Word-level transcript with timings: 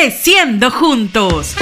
Creciendo 0.00 0.70
juntos. 0.70 1.56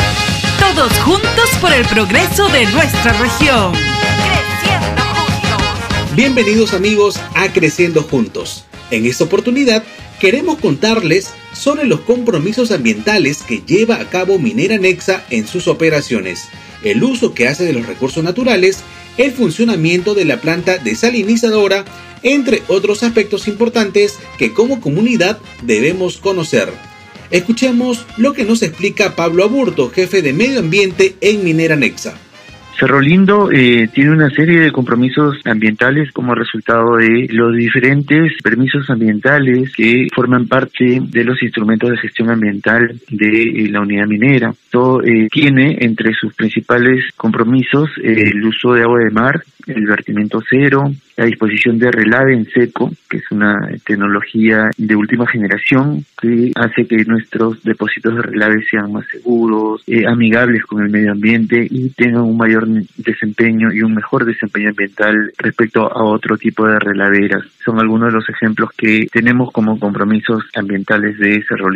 Todos 0.60 0.92
juntos 0.98 1.48
por 1.58 1.72
el 1.72 1.86
progreso 1.86 2.46
de 2.50 2.66
nuestra 2.66 3.14
región. 3.14 3.72
Creciendo 3.72 5.02
juntos. 5.02 6.14
Bienvenidos 6.14 6.74
amigos 6.74 7.18
a 7.34 7.50
Creciendo 7.50 8.02
juntos. 8.02 8.66
En 8.90 9.06
esta 9.06 9.24
oportunidad 9.24 9.84
queremos 10.20 10.58
contarles 10.58 11.30
sobre 11.54 11.86
los 11.86 12.00
compromisos 12.00 12.72
ambientales 12.72 13.42
que 13.42 13.62
lleva 13.66 13.94
a 14.02 14.10
cabo 14.10 14.38
Minera 14.38 14.76
Nexa 14.76 15.24
en 15.30 15.46
sus 15.46 15.66
operaciones, 15.66 16.48
el 16.84 17.02
uso 17.02 17.32
que 17.32 17.48
hace 17.48 17.64
de 17.64 17.72
los 17.72 17.86
recursos 17.86 18.22
naturales, 18.22 18.80
el 19.16 19.32
funcionamiento 19.32 20.14
de 20.14 20.26
la 20.26 20.42
planta 20.42 20.76
desalinizadora, 20.76 21.86
entre 22.22 22.62
otros 22.68 23.02
aspectos 23.02 23.48
importantes 23.48 24.18
que 24.36 24.52
como 24.52 24.82
comunidad 24.82 25.38
debemos 25.62 26.18
conocer. 26.18 26.70
Escuchemos 27.30 28.06
lo 28.16 28.32
que 28.32 28.44
nos 28.44 28.62
explica 28.62 29.16
Pablo 29.16 29.44
Aburto, 29.44 29.90
jefe 29.90 30.22
de 30.22 30.32
medio 30.32 30.60
ambiente 30.60 31.16
en 31.20 31.44
Minera 31.44 31.76
Nexa. 31.76 32.14
Cerro 32.78 33.00
Lindo 33.00 33.50
eh, 33.50 33.88
tiene 33.92 34.10
una 34.10 34.28
serie 34.28 34.60
de 34.60 34.70
compromisos 34.70 35.36
ambientales 35.46 36.12
como 36.12 36.34
resultado 36.34 36.96
de 36.96 37.26
los 37.30 37.56
diferentes 37.56 38.34
permisos 38.42 38.90
ambientales 38.90 39.72
que 39.74 40.08
forman 40.14 40.46
parte 40.46 41.00
de 41.00 41.24
los 41.24 41.42
instrumentos 41.42 41.90
de 41.90 41.96
gestión 41.96 42.28
ambiental 42.28 43.00
de 43.08 43.42
eh, 43.42 43.68
la 43.70 43.80
unidad 43.80 44.06
minera. 44.06 44.50
Esto 44.50 45.02
eh, 45.02 45.28
tiene 45.32 45.78
entre 45.80 46.12
sus 46.12 46.34
principales 46.34 47.02
compromisos 47.16 47.88
el 48.02 48.44
uso 48.44 48.74
de 48.74 48.82
agua 48.82 49.00
de 49.00 49.10
mar, 49.10 49.42
el 49.66 49.86
vertimiento 49.86 50.40
cero, 50.48 50.84
la 51.16 51.24
disposición 51.24 51.78
de 51.78 51.90
relave 51.90 52.34
en 52.34 52.46
seco, 52.46 52.90
que 53.08 53.18
es 53.18 53.30
una 53.30 53.56
tecnología 53.84 54.70
de 54.76 54.96
última 54.96 55.26
generación 55.26 56.04
que 56.20 56.52
hace 56.54 56.86
que 56.86 57.04
nuestros 57.04 57.62
depósitos 57.62 58.14
de 58.14 58.22
relave 58.22 58.64
sean 58.70 58.92
más 58.92 59.06
seguros, 59.08 59.82
eh, 59.86 60.06
amigables 60.06 60.64
con 60.64 60.82
el 60.82 60.90
medio 60.90 61.12
ambiente 61.12 61.66
y 61.68 61.90
tengan 61.90 62.22
un 62.22 62.36
mayor 62.36 62.66
desempeño 62.96 63.72
y 63.72 63.82
un 63.82 63.94
mejor 63.94 64.24
desempeño 64.24 64.70
ambiental 64.70 65.32
respecto 65.38 65.90
a 65.90 66.04
otro 66.04 66.36
tipo 66.36 66.66
de 66.66 66.78
relaveras. 66.78 67.42
Son 67.64 67.80
algunos 67.80 68.08
de 68.08 68.18
los 68.18 68.28
ejemplos 68.28 68.70
que 68.76 69.06
tenemos 69.10 69.50
como 69.52 69.78
compromisos 69.78 70.44
ambientales 70.54 71.18
de 71.18 71.42
Cerro. 71.48 71.66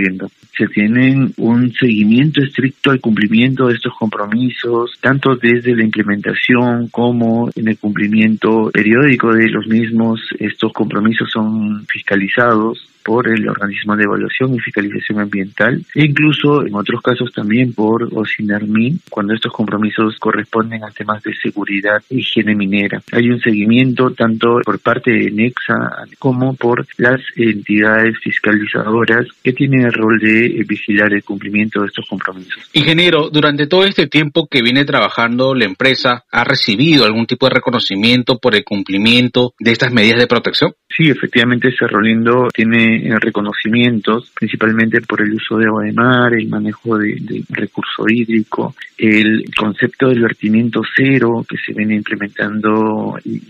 Se 0.57 0.67
tienen 0.69 1.33
un 1.37 1.73
seguimiento 1.73 2.43
estricto 2.43 2.91
al 2.93 3.01
cumplimiento 3.01 3.67
de 3.67 3.75
estos 3.75 3.93
compromisos, 3.99 4.93
tanto 5.01 5.35
desde 5.35 5.75
la 5.75 5.83
implementación 5.83 6.89
como 6.89 7.51
en 7.57 7.69
el 7.69 7.79
cumplimiento 7.81 8.71
periódico 8.73 9.33
de 9.33 9.49
los 9.49 9.67
mismos. 9.67 10.21
Estos 10.39 10.73
compromisos 10.73 11.31
son 11.31 11.87
fiscalizados 11.87 12.87
por 13.05 13.29
el 13.29 13.49
organismo 13.49 13.97
de 13.97 14.05
evaluación 14.05 14.55
y 14.55 14.61
fiscalización 14.61 15.21
ambiental 15.21 15.83
e 15.95 16.05
incluso 16.05 16.67
en 16.67 16.75
otros 16.75 17.01
casos 17.03 17.33
también 17.33 17.73
por 17.73 18.09
OSINARMIN 18.13 19.01
cuando 19.11 19.35
estos 19.35 19.53
compromisos 19.53 20.17
corresponden 20.19 20.85
a 20.85 20.91
temas 20.91 21.23
de 21.23 21.35
seguridad 21.35 22.03
e 22.11 22.17
higiene 22.17 22.55
minera. 22.55 23.03
Hay 23.13 23.31
un 23.31 23.41
seguimiento 23.41 24.11
tanto 24.11 24.61
por 24.65 24.79
parte 24.81 25.11
de 25.11 25.31
NEXA 25.31 26.07
como 26.19 26.55
por 26.55 26.87
las 26.99 27.21
entidades 27.37 28.19
fiscalizadoras 28.23 29.27
que 29.43 29.53
tienen 29.53 29.83
el 29.83 29.93
rol 29.93 30.19
de 30.19 30.65
vigilar 30.67 31.13
el 31.13 31.25
cumplimiento 31.25 31.81
de 31.81 31.87
estos 31.87 32.07
compromisos. 32.09 32.71
Ingeniero, 32.73 33.31
durante 33.31 33.67
todo 33.67 33.85
este 33.85 34.07
tiempo 34.07 34.49
que 34.49 34.63
viene 34.63 34.85
trabajando 34.85 35.55
la 35.55 35.65
empresa, 35.65 36.25
¿ha 36.31 36.45
recibido 36.45 37.05
algún 37.05 37.27
tipo 37.27 37.47
de 37.47 37.55
reconocimiento 37.55 38.39
por 38.39 38.55
el 38.55 38.65
cumplimiento 38.65 39.55
de 39.59 39.73
estas 39.73 39.93
medidas 39.93 40.19
de 40.19 40.27
protección? 40.27 40.75
Sí, 40.97 41.09
efectivamente 41.09 41.73
Cerro 41.79 42.01
Lindo 42.01 42.49
reconocimientos, 43.21 44.31
principalmente 44.39 45.01
por 45.01 45.21
el 45.23 45.33
uso 45.33 45.57
de 45.57 45.67
agua 45.67 45.85
de 45.85 45.93
mar, 45.93 46.35
el 46.35 46.49
manejo 46.49 46.99
de, 46.99 47.45
recurso 47.51 48.05
hídrico, 48.09 48.75
el 48.99 49.45
concepto 49.57 50.09
del 50.09 50.23
vertimiento 50.23 50.83
cero 50.97 51.45
que 51.49 51.57
se 51.57 51.73
viene 51.73 51.97
implementando 51.97 53.17
y, 53.25 53.41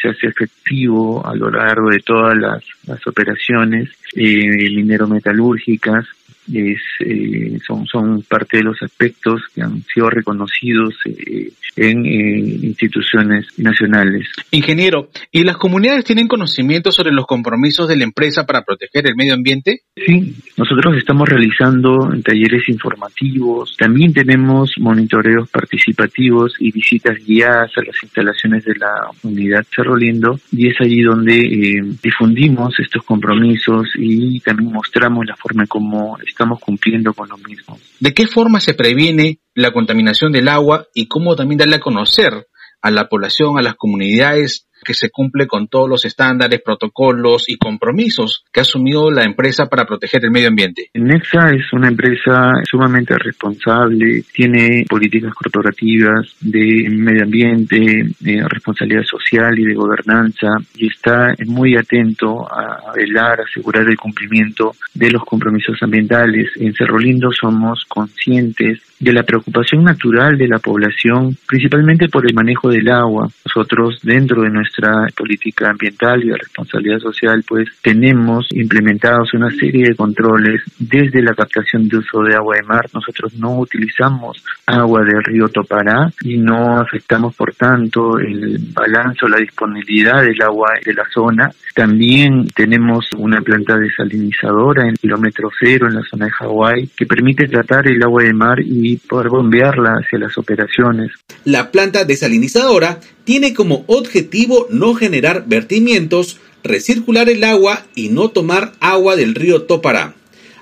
se 0.00 0.08
hace 0.08 0.28
efectivo 0.28 1.26
a 1.26 1.34
lo 1.34 1.50
largo 1.50 1.90
de 1.90 2.00
todas 2.00 2.36
las, 2.36 2.62
operaciones 3.06 3.90
eh, 4.14 4.70
minero-metalúrgicas 4.74 6.06
es, 6.52 6.80
eh, 7.00 7.58
son, 7.66 7.86
son 7.86 8.22
parte 8.22 8.58
de 8.58 8.62
los 8.62 8.82
aspectos 8.82 9.42
que 9.54 9.62
han 9.62 9.82
sido 9.92 10.10
reconocidos 10.10 10.94
eh, 11.04 11.52
en 11.76 12.06
eh, 12.06 12.38
instituciones 12.62 13.46
nacionales. 13.58 14.28
Ingeniero, 14.50 15.10
¿y 15.30 15.44
las 15.44 15.56
comunidades 15.56 16.04
tienen 16.04 16.28
conocimiento 16.28 16.92
sobre 16.92 17.12
los 17.12 17.26
compromisos 17.26 17.88
de 17.88 17.96
la 17.96 18.04
empresa 18.04 18.46
para 18.46 18.62
proteger 18.62 19.06
el 19.06 19.16
medio 19.16 19.34
ambiente? 19.34 19.82
Sí, 20.06 20.34
nosotros 20.56 20.96
estamos 20.96 21.28
realizando 21.28 22.10
talleres 22.24 22.68
informativos, 22.68 23.76
también 23.76 24.12
tenemos 24.12 24.72
monitoreos 24.78 25.48
participativos 25.48 26.54
y 26.58 26.70
visitas 26.70 27.16
guiadas 27.24 27.70
a 27.76 27.82
las 27.82 27.96
instalaciones 28.02 28.64
de 28.64 28.74
la 28.76 29.10
unidad 29.22 29.64
Cerro 29.74 29.96
Lindo 29.96 30.38
y 30.52 30.68
es 30.68 30.80
allí 30.80 31.02
donde 31.02 31.96
difundimos 32.02 32.78
estos 32.78 33.04
compromisos 33.04 33.88
y 33.96 34.40
también 34.40 34.72
mostramos 34.72 35.26
la 35.26 35.36
forma 35.36 35.66
como 35.66 36.18
estamos 36.26 36.60
cumpliendo 36.60 37.12
con 37.14 37.28
lo 37.28 37.38
mismo. 37.38 37.78
¿De 38.00 38.14
qué 38.14 38.26
forma 38.26 38.60
se 38.60 38.74
previene 38.74 39.38
la 39.54 39.72
contaminación 39.72 40.32
del 40.32 40.48
agua 40.48 40.86
y 40.94 41.08
cómo 41.08 41.34
también 41.34 41.58
darle 41.58 41.76
a 41.76 41.80
conocer 41.80 42.46
a 42.80 42.90
la 42.90 43.08
población, 43.08 43.58
a 43.58 43.62
las 43.62 43.74
comunidades, 43.74 44.67
que 44.84 44.94
se 44.94 45.10
cumple 45.10 45.46
con 45.46 45.68
todos 45.68 45.88
los 45.88 46.04
estándares, 46.04 46.62
protocolos 46.62 47.48
y 47.48 47.56
compromisos 47.56 48.44
que 48.52 48.60
ha 48.60 48.62
asumido 48.62 49.10
la 49.10 49.24
empresa 49.24 49.66
para 49.66 49.84
proteger 49.86 50.24
el 50.24 50.30
medio 50.30 50.48
ambiente. 50.48 50.90
Nexa 50.94 51.50
es 51.50 51.72
una 51.72 51.88
empresa 51.88 52.52
sumamente 52.68 53.16
responsable, 53.16 54.24
tiene 54.32 54.84
políticas 54.88 55.34
corporativas 55.34 56.34
de 56.40 56.88
medio 56.90 57.24
ambiente, 57.24 58.06
de 58.20 58.48
responsabilidad 58.48 59.04
social 59.04 59.58
y 59.58 59.64
de 59.64 59.74
gobernanza 59.74 60.48
y 60.76 60.88
está 60.88 61.34
muy 61.46 61.76
atento 61.76 62.46
a 62.50 62.92
velar, 62.94 63.40
asegurar 63.40 63.88
el 63.88 63.96
cumplimiento 63.96 64.74
de 64.94 65.10
los 65.10 65.24
compromisos 65.24 65.76
ambientales. 65.82 66.50
En 66.56 66.74
Cerro 66.74 66.98
Lindo 66.98 67.30
somos 67.32 67.84
conscientes 67.86 68.80
de 69.00 69.12
la 69.12 69.22
preocupación 69.22 69.84
natural 69.84 70.36
de 70.36 70.48
la 70.48 70.58
población, 70.58 71.36
principalmente 71.46 72.08
por 72.08 72.26
el 72.26 72.34
manejo 72.34 72.68
del 72.68 72.90
agua. 72.90 73.28
Nosotros, 73.44 74.00
dentro 74.02 74.42
de 74.42 74.50
nuestra 74.50 75.06
política 75.16 75.70
ambiental 75.70 76.22
y 76.24 76.28
de 76.28 76.36
responsabilidad 76.36 76.98
social, 76.98 77.44
pues 77.46 77.68
tenemos 77.82 78.46
implementados 78.52 79.34
una 79.34 79.50
serie 79.50 79.88
de 79.88 79.94
controles 79.94 80.62
desde 80.78 81.22
la 81.22 81.34
captación 81.34 81.88
de 81.88 81.98
uso 81.98 82.22
de 82.22 82.34
agua 82.34 82.56
de 82.56 82.62
mar. 82.62 82.86
Nosotros 82.92 83.34
no 83.34 83.58
utilizamos 83.58 84.42
agua 84.66 85.02
del 85.02 85.22
río 85.24 85.48
Topará 85.48 86.10
y 86.22 86.38
no 86.38 86.78
afectamos, 86.78 87.34
por 87.34 87.54
tanto, 87.54 88.18
el 88.18 88.58
balance 88.72 89.24
o 89.24 89.28
la 89.28 89.38
disponibilidad 89.38 90.22
del 90.22 90.40
agua 90.42 90.70
de 90.84 90.94
la 90.94 91.04
zona. 91.12 91.50
También 91.74 92.48
tenemos 92.48 93.08
una 93.16 93.40
planta 93.40 93.76
desalinizadora 93.76 94.88
en 94.88 94.94
kilómetro 94.94 95.50
cero 95.58 95.86
en 95.88 95.94
la 95.94 96.02
zona 96.02 96.26
de 96.26 96.32
Hawái 96.32 96.90
que 96.96 97.06
permite 97.06 97.46
tratar 97.46 97.86
el 97.86 98.02
agua 98.02 98.24
de 98.24 98.32
mar 98.32 98.58
y 98.60 98.87
y 98.88 98.96
poder 98.96 99.28
bombearla 99.28 99.98
hacia 100.00 100.18
las 100.18 100.38
operaciones. 100.38 101.12
La 101.44 101.70
planta 101.70 102.04
desalinizadora 102.04 103.00
tiene 103.24 103.52
como 103.52 103.84
objetivo 103.86 104.66
no 104.70 104.94
generar 104.94 105.44
vertimientos, 105.46 106.40
recircular 106.64 107.28
el 107.28 107.44
agua 107.44 107.84
y 107.94 108.08
no 108.08 108.30
tomar 108.30 108.72
agua 108.80 109.16
del 109.16 109.34
río 109.34 109.62
Topará. 109.62 110.14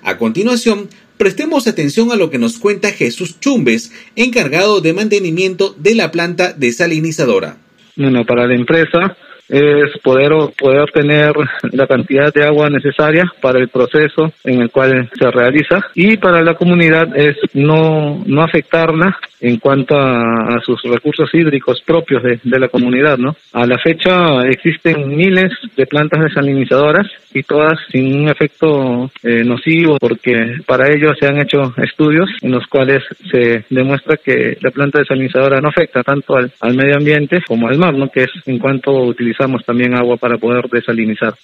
A 0.02 0.18
continuación, 0.18 0.88
prestemos 1.16 1.68
atención 1.68 2.10
a 2.10 2.16
lo 2.16 2.30
que 2.30 2.38
nos 2.38 2.58
cuenta 2.58 2.90
Jesús 2.90 3.38
Chumbes, 3.38 3.92
encargado 4.16 4.80
de 4.80 4.92
mantenimiento 4.92 5.74
de 5.78 5.94
la 5.94 6.10
planta 6.10 6.52
desalinizadora. 6.52 7.58
Bueno, 7.96 8.24
para 8.26 8.46
la 8.46 8.54
empresa 8.56 9.16
es 9.48 9.98
poder, 10.02 10.32
poder 10.58 10.80
obtener 10.80 11.32
la 11.72 11.86
cantidad 11.86 12.32
de 12.32 12.44
agua 12.44 12.68
necesaria 12.68 13.24
para 13.40 13.58
el 13.58 13.68
proceso 13.68 14.32
en 14.44 14.62
el 14.62 14.70
cual 14.70 15.08
se 15.18 15.30
realiza 15.30 15.80
y 15.94 16.16
para 16.16 16.42
la 16.42 16.54
comunidad 16.54 17.16
es 17.16 17.36
no, 17.54 18.22
no 18.26 18.42
afectarla 18.42 19.16
en 19.40 19.58
cuanto 19.58 19.96
a, 19.98 20.58
sus 20.64 20.82
recursos 20.82 21.28
hídricos 21.34 21.82
propios 21.82 22.22
de, 22.22 22.58
la 22.58 22.68
comunidad, 22.68 23.18
¿no? 23.18 23.36
A 23.52 23.66
la 23.66 23.78
fecha 23.78 24.40
existen 24.48 25.14
miles 25.14 25.52
de 25.76 25.86
plantas 25.86 26.22
desalinizadoras 26.22 27.06
y 27.34 27.42
todas 27.42 27.78
sin 27.92 28.22
un 28.22 28.28
efecto 28.28 29.10
eh, 29.22 29.44
nocivo 29.44 29.98
porque 30.00 30.32
para 30.66 30.88
ello 30.88 31.12
se 31.20 31.26
han 31.26 31.38
hecho 31.38 31.74
estudios 31.76 32.30
en 32.40 32.52
los 32.52 32.66
cuales 32.66 33.02
se 33.30 33.64
demuestra 33.68 34.16
que 34.16 34.56
la 34.62 34.70
planta 34.70 35.00
desalinizadora 35.00 35.60
no 35.60 35.68
afecta 35.68 36.02
tanto 36.02 36.36
al, 36.36 36.50
al 36.60 36.74
medio 36.74 36.96
ambiente 36.96 37.42
como 37.46 37.68
al 37.68 37.78
mar, 37.78 37.94
¿no? 37.94 38.08
Que 38.08 38.24
es 38.24 38.30
en 38.46 38.58
cuanto 38.58 39.12
utilizamos 39.36 39.64
también 39.64 39.94
agua 39.94 40.16
para 40.16 40.38
poder 40.38 40.68
desalinizar. 40.70 41.34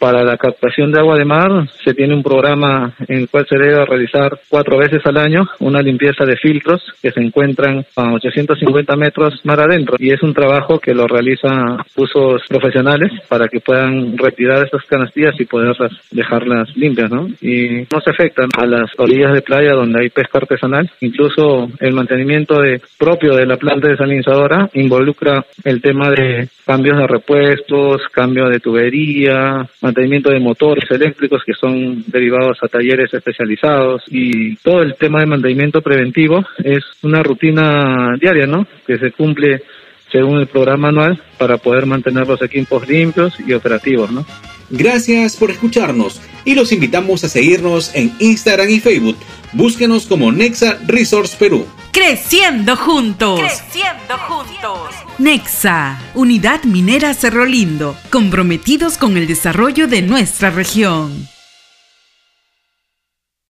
Para 0.00 0.24
la 0.24 0.38
captación 0.38 0.90
de 0.92 0.98
agua 0.98 1.18
de 1.18 1.26
mar 1.26 1.68
se 1.84 1.92
tiene 1.92 2.14
un 2.14 2.22
programa 2.22 2.94
en 3.06 3.18
el 3.18 3.28
cual 3.28 3.46
se 3.46 3.58
debe 3.58 3.84
realizar 3.84 4.40
cuatro 4.48 4.78
veces 4.78 5.02
al 5.04 5.18
año 5.18 5.46
una 5.58 5.82
limpieza 5.82 6.24
de 6.24 6.38
filtros 6.38 6.82
que 7.02 7.10
se 7.10 7.20
encuentran 7.20 7.84
a 7.96 8.14
850 8.14 8.96
metros 8.96 9.34
mar 9.44 9.60
adentro 9.60 9.96
y 9.98 10.10
es 10.10 10.22
un 10.22 10.32
trabajo 10.32 10.78
que 10.78 10.94
lo 10.94 11.06
realizan 11.06 11.82
usos 11.96 12.40
profesionales 12.48 13.12
para 13.28 13.48
que 13.48 13.60
puedan 13.60 14.16
retirar 14.16 14.64
estas 14.64 14.86
canastillas 14.86 15.34
y 15.38 15.44
poderlas 15.44 15.92
dejarlas 16.10 16.74
limpias, 16.76 17.10
¿no? 17.10 17.28
Y 17.42 17.86
no 17.92 18.00
se 18.02 18.10
afectan 18.10 18.48
a 18.56 18.64
las 18.64 18.90
orillas 18.96 19.34
de 19.34 19.42
playa 19.42 19.74
donde 19.74 20.00
hay 20.00 20.08
pesca 20.08 20.38
artesanal. 20.38 20.90
Incluso 21.02 21.68
el 21.78 21.92
mantenimiento 21.92 22.62
de, 22.62 22.80
propio 22.98 23.34
de 23.34 23.44
la 23.44 23.58
planta 23.58 23.88
desalinizadora 23.88 24.70
involucra 24.72 25.44
el 25.62 25.82
tema 25.82 26.08
de 26.08 26.48
cambios 26.64 26.96
de 26.98 27.06
repuestos, 27.06 28.02
cambio 28.12 28.48
de 28.48 28.60
tubería, 28.60 29.68
mantenimiento 29.90 30.30
de 30.30 30.40
motores 30.40 30.90
eléctricos 30.90 31.42
que 31.44 31.52
son 31.52 32.04
derivados 32.06 32.58
a 32.62 32.68
talleres 32.68 33.12
especializados 33.12 34.02
y 34.08 34.56
todo 34.56 34.82
el 34.82 34.94
tema 34.94 35.20
de 35.20 35.26
mantenimiento 35.26 35.82
preventivo 35.82 36.44
es 36.62 36.84
una 37.02 37.22
rutina 37.22 38.16
diaria, 38.20 38.46
¿no? 38.46 38.66
Que 38.86 38.98
se 38.98 39.10
cumple 39.12 39.62
según 40.10 40.38
el 40.38 40.46
programa 40.46 40.88
anual 40.88 41.20
para 41.38 41.58
poder 41.58 41.86
mantener 41.86 42.26
los 42.26 42.42
equipos 42.42 42.88
limpios 42.88 43.38
y 43.46 43.52
operativos, 43.52 44.10
¿no? 44.10 44.24
Gracias 44.70 45.36
por 45.36 45.50
escucharnos 45.50 46.20
y 46.44 46.54
los 46.54 46.72
invitamos 46.72 47.24
a 47.24 47.28
seguirnos 47.28 47.90
en 47.94 48.14
Instagram 48.20 48.70
y 48.70 48.80
Facebook. 48.80 49.16
Búsquenos 49.52 50.06
como 50.06 50.30
Nexa 50.30 50.78
Resource 50.86 51.36
Perú. 51.36 51.66
Creciendo 51.92 52.76
juntos. 52.76 53.40
Creciendo 53.40 54.16
juntos. 54.28 54.94
Nexa, 55.18 56.00
Unidad 56.14 56.62
Minera 56.64 57.12
Cerro 57.14 57.44
Lindo, 57.44 57.96
comprometidos 58.10 58.96
con 58.96 59.16
el 59.16 59.26
desarrollo 59.26 59.88
de 59.88 60.02
nuestra 60.02 60.50
región. 60.50 61.28